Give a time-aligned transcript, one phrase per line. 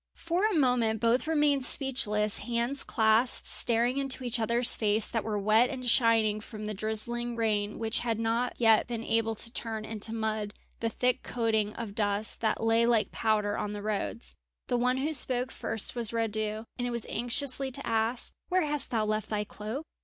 [0.17, 5.37] For a moment both remained speechless, hands clasped, staring into each other's face that were
[5.37, 9.85] wet and shining from the drizzling rain which had not yet been able to turn
[9.85, 14.33] into mud the thick coating of dust that lay like powder on the roads.
[14.69, 18.89] The one who spoke first was Radu, and it was anxiously to ask: "Where hast
[18.89, 19.85] thou left thy cloak?